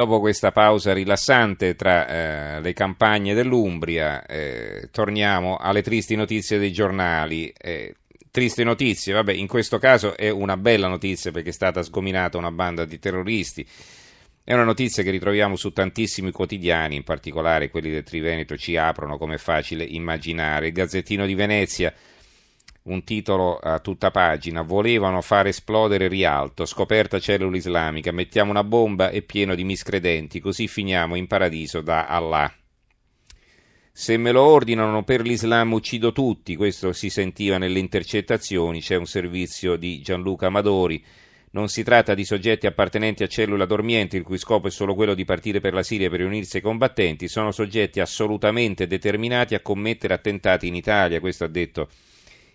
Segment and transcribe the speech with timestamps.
[0.00, 6.72] Dopo questa pausa rilassante tra eh, le campagne dell'Umbria, eh, torniamo alle tristi notizie dei
[6.72, 7.52] giornali.
[7.54, 7.96] Eh,
[8.30, 12.50] triste notizie, vabbè, in questo caso è una bella notizia perché è stata sgominata una
[12.50, 13.66] banda di terroristi.
[14.42, 19.18] È una notizia che ritroviamo su tantissimi quotidiani, in particolare quelli del Triveneto ci aprono,
[19.18, 20.68] come è facile immaginare.
[20.68, 21.92] Il Gazzettino di Venezia
[22.90, 29.10] un titolo a tutta pagina, volevano far esplodere Rialto, scoperta cellula islamica, mettiamo una bomba
[29.10, 32.52] e pieno di miscredenti, così finiamo in paradiso da Allah.
[33.92, 39.06] Se me lo ordinano per l'Islam uccido tutti, questo si sentiva nelle intercettazioni, c'è un
[39.06, 41.04] servizio di Gianluca Amadori,
[41.52, 45.14] non si tratta di soggetti appartenenti a cellula dormiente il cui scopo è solo quello
[45.14, 50.14] di partire per la Siria per unirsi ai combattenti, sono soggetti assolutamente determinati a commettere
[50.14, 51.88] attentati in Italia, questo ha detto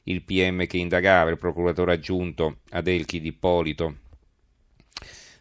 [0.05, 3.98] il PM che indagava, il procuratore aggiunto Adelchi di Ippolito.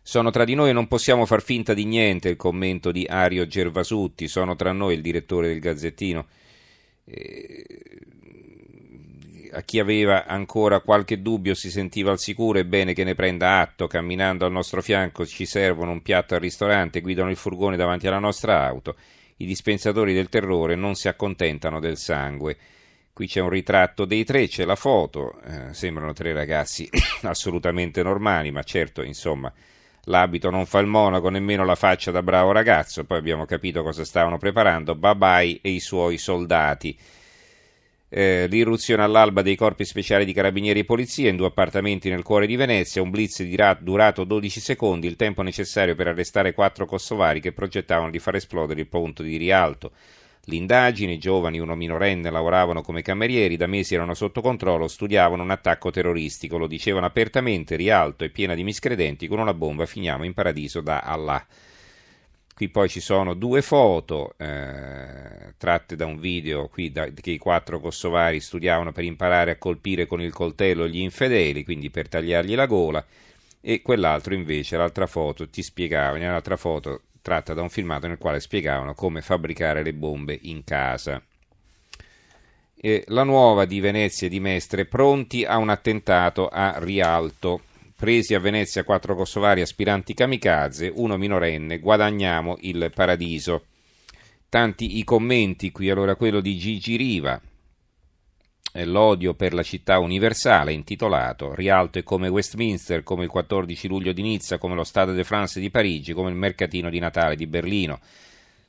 [0.02, 3.46] Sono tra di noi e non possiamo far finta di niente, il commento di Ario
[3.46, 6.27] Gervasutti, sono tra noi il direttore del Gazzettino.
[7.06, 7.64] Eh,
[9.53, 13.60] a chi aveva ancora qualche dubbio si sentiva al sicuro, è bene che ne prenda
[13.60, 18.06] atto, camminando al nostro fianco ci servono un piatto al ristorante, guidano il furgone davanti
[18.06, 18.97] alla nostra auto.
[19.36, 22.56] I dispensatori del terrore non si accontentano del sangue.
[23.14, 26.90] Qui c'è un ritratto dei tre, c'è la foto, eh, sembrano tre ragazzi
[27.22, 29.52] assolutamente normali, ma certo, insomma,
[30.06, 33.04] l'abito non fa il monaco, nemmeno la faccia da bravo ragazzo.
[33.04, 36.98] Poi abbiamo capito cosa stavano preparando Babai e i suoi soldati.
[38.08, 42.48] Eh, l'irruzione all'alba dei corpi speciali di carabinieri e polizia in due appartamenti nel cuore
[42.48, 43.44] di Venezia, un blitz
[43.78, 48.80] durato 12 secondi, il tempo necessario per arrestare quattro kosovari che progettavano di far esplodere
[48.80, 49.92] il ponte di Rialto.
[50.47, 55.50] L'indagine, i giovani, uno minorenne, lavoravano come camerieri, da mesi erano sotto controllo, studiavano un
[55.50, 60.34] attacco terroristico, lo dicevano apertamente, Rialto e piena di miscredenti, con una bomba finiamo in
[60.34, 61.45] paradiso da Allah.
[62.55, 67.39] Qui poi ci sono due foto eh, tratte da un video qui da, che i
[67.39, 72.54] quattro kosovari studiavano per imparare a colpire con il coltello gli infedeli, quindi per tagliargli
[72.54, 73.04] la gola,
[73.60, 78.38] e quell'altro invece, l'altra foto, ti spiegava, nell'altra foto tratta da un filmato nel quale
[78.38, 81.22] spiegavano come fabbricare le bombe in casa.
[82.76, 87.62] E la nuova di Venezia e di Mestre, pronti a un attentato a Rialto.
[87.96, 93.64] Presi a Venezia quattro kosovari aspiranti kamikaze, uno minorenne, guadagniamo il paradiso.
[94.50, 97.41] Tanti i commenti qui, allora quello di Gigi Riva,
[98.82, 104.22] l'odio per la città universale, intitolato Rialto è come Westminster, come il 14 luglio di
[104.22, 108.00] Nizza, come lo Stade de France di Parigi, come il mercatino di Natale di Berlino.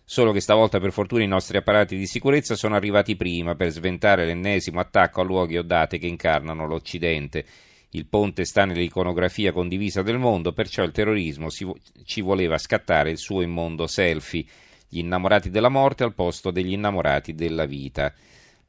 [0.03, 4.25] Solo che stavolta per fortuna i nostri apparati di sicurezza sono arrivati prima per sventare
[4.25, 7.43] l'ennesimo attacco a luoghi o date che incarnano l'Occidente.
[7.89, 13.41] Il ponte sta nell'iconografia condivisa del mondo, perciò il terrorismo ci voleva scattare il suo
[13.41, 14.45] immondo selfie,
[14.87, 18.13] gli innamorati della morte al posto degli innamorati della vita.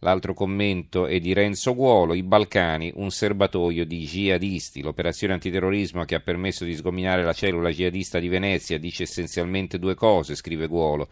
[0.00, 4.82] L'altro commento è di Renzo Guolo, i Balcani, un serbatoio di jihadisti.
[4.82, 9.94] L'operazione antiterrorismo che ha permesso di sgominare la cellula jihadista di Venezia dice essenzialmente due
[9.94, 11.08] cose, scrive Guolo.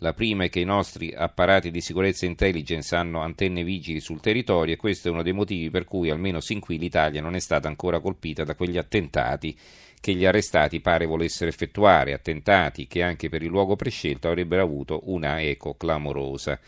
[0.00, 4.20] La prima è che i nostri apparati di sicurezza e intelligence hanno antenne vigili sul
[4.20, 7.40] territorio e questo è uno dei motivi per cui, almeno sin qui, l'Italia non è
[7.40, 9.56] stata ancora colpita da quegli attentati
[9.98, 15.00] che gli arrestati pare volessero effettuare, attentati che anche per il luogo prescelto avrebbero avuto
[15.04, 16.60] una eco clamorosa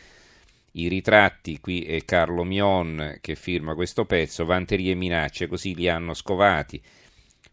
[0.73, 5.89] i ritratti, qui è Carlo Mion che firma questo pezzo, vanterie e minacce, così li
[5.89, 6.81] hanno scovati.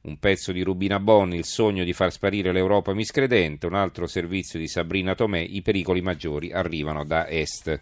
[0.01, 4.59] Un pezzo di Rubina Bonni, il sogno di far sparire l'Europa miscredente, un altro servizio
[4.59, 7.81] di Sabrina Tomè, i pericoli maggiori arrivano da est.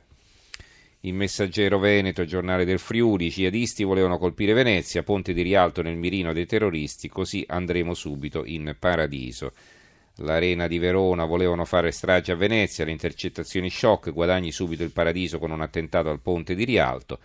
[1.02, 5.98] Il Messaggero Veneto, giornale del Friuli, i jihadisti volevano colpire Venezia, ponte di Rialto nel
[5.98, 9.52] mirino dei terroristi, così andremo subito in paradiso
[10.18, 15.40] l'Arena di Verona, volevano fare strage a Venezia, le intercettazioni shock, guadagni subito il paradiso
[15.40, 17.20] con un attentato al ponte di Rialto.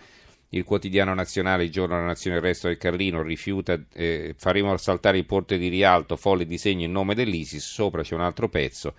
[0.50, 5.18] Il quotidiano nazionale, il giorno della nazione, il resto del Carlino, rifiuta, eh, faremo saltare
[5.18, 8.94] il ponte di Rialto, folle disegno in nome dell'ISIS, sopra c'è un altro pezzo,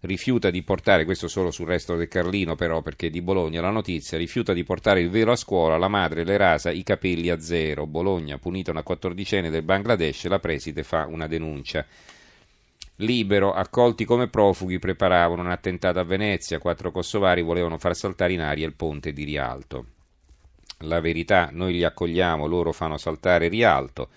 [0.00, 3.70] rifiuta di portare, questo solo sul resto del Carlino però perché è di Bologna la
[3.70, 7.38] notizia, rifiuta di portare il velo a scuola, la madre le rasa i capelli a
[7.38, 11.86] zero, Bologna punita una quattordicenne del Bangladesh, la preside fa una denuncia.
[13.00, 16.58] Libero, accolti come profughi, preparavano un attentato a Venezia.
[16.58, 19.86] Quattro kosovari volevano far saltare in aria il ponte di Rialto.
[20.80, 24.08] La verità, noi li accogliamo, loro fanno saltare Rialto.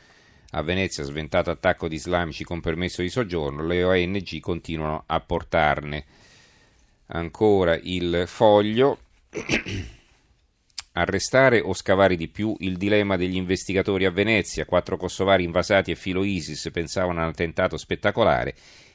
[0.52, 6.06] A Venezia sventato attacco di islamici con permesso di soggiorno, le ONG continuano a portarne.
[7.08, 9.00] Ancora il foglio.
[10.96, 15.96] Arrestare o scavare di più il dilemma degli investigatori a Venezia, quattro kosovari invasati e
[15.96, 18.54] filo ISIS pensavano a un attentato spettacolare,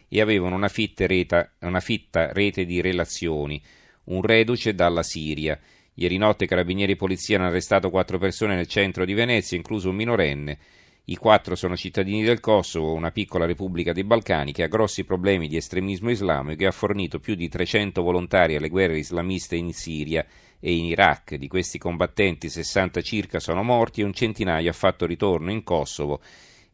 [0.09, 3.61] e avevano una fitta, reta, una fitta rete di relazioni,
[4.05, 5.59] un reduce dalla Siria.
[5.95, 9.97] Ieri notte carabinieri e polizia hanno arrestato quattro persone nel centro di Venezia, incluso un
[9.97, 10.59] minorenne.
[11.07, 15.49] I quattro sono cittadini del Kosovo, una piccola repubblica dei Balcani che ha grossi problemi
[15.49, 20.25] di estremismo islamico e ha fornito più di 300 volontari alle guerre islamiste in Siria
[20.61, 21.35] e in Iraq.
[21.37, 26.21] Di questi combattenti 60 circa sono morti e un centinaio ha fatto ritorno in Kosovo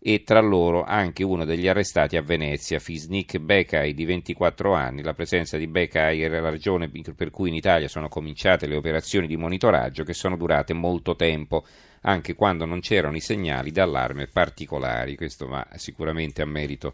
[0.06, 5.02] e tra loro anche uno degli arrestati a Venezia, Fisnik Bekai di 24 anni.
[5.02, 9.26] La presenza di Bekai era la ragione per cui in Italia sono cominciate le operazioni
[9.26, 11.64] di monitoraggio che sono durate molto tempo,
[12.02, 15.16] anche quando non c'erano i segnali d'allarme particolari.
[15.16, 16.92] Questo va sicuramente a merito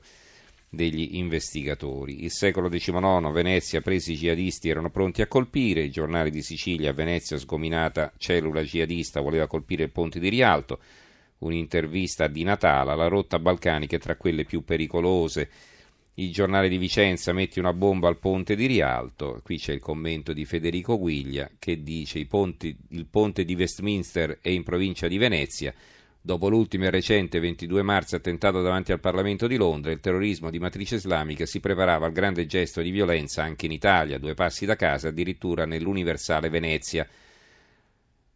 [0.71, 2.25] degli investigatori.
[2.25, 7.37] Il secolo XIX, Venezia, presi jihadisti erano pronti a colpire, i giornali di Sicilia, Venezia,
[7.37, 10.79] sgominata cellula jihadista, voleva colpire il ponte di Rialto
[11.41, 15.49] un'intervista di Natale, la rotta balcanica è tra quelle più pericolose.
[16.15, 19.41] Il giornale di Vicenza mette una bomba al ponte di Rialto.
[19.43, 24.51] Qui c'è il commento di Federico Guiglia che dice ponti, il ponte di Westminster è
[24.51, 25.73] in provincia di Venezia.
[26.23, 30.59] Dopo l'ultimo e recente 22 marzo attentato davanti al Parlamento di Londra, il terrorismo di
[30.59, 34.77] matrice islamica si preparava al grande gesto di violenza anche in Italia, due passi da
[34.77, 37.09] casa, addirittura nell'universale Venezia.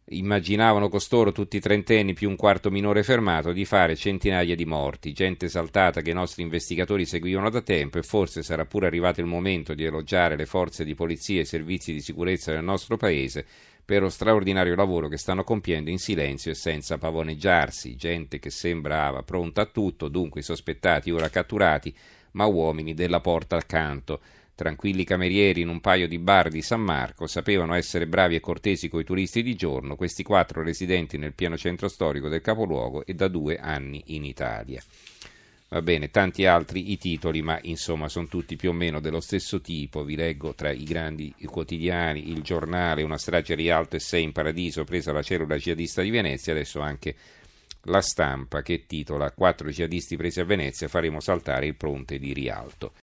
[0.09, 5.45] Immaginavano costoro, tutti trentenni più un quarto minore fermato, di fare centinaia di morti, gente
[5.45, 9.75] esaltata che i nostri investigatori seguivano da tempo e forse sarà pure arrivato il momento
[9.75, 13.45] di elogiare le forze di polizia e i servizi di sicurezza del nostro paese
[13.85, 19.21] per lo straordinario lavoro che stanno compiendo in silenzio e senza pavoneggiarsi, gente che sembrava
[19.21, 21.95] pronta a tutto, dunque i sospettati ora catturati,
[22.31, 24.19] ma uomini della porta accanto.
[24.55, 28.87] Tranquilli camerieri in un paio di bar di San Marco sapevano essere bravi e cortesi
[28.87, 33.27] coi turisti di giorno, questi quattro residenti nel pieno centro storico del capoluogo e da
[33.27, 34.81] due anni in Italia.
[35.67, 39.61] Va bene, tanti altri i titoli, ma insomma sono tutti più o meno dello stesso
[39.61, 40.03] tipo.
[40.03, 44.31] Vi leggo tra i grandi quotidiani, il giornale, una strage a Rialto e 6 in
[44.31, 47.15] paradiso, presa la cellula jihadista di Venezia, adesso anche
[47.87, 52.93] la stampa che titola Quattro jihadisti presi a Venezia, faremo saltare il ponte di Rialto.